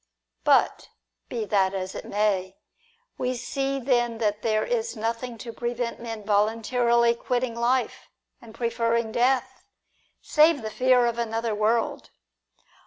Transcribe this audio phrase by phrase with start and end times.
[0.43, 0.89] But
[1.29, 2.57] be that as it may.
[3.19, 8.09] We see then that there is nothing to prevent men voluntarily quitting life,
[8.41, 9.63] and preferring death,
[10.19, 12.09] save the fear of another world.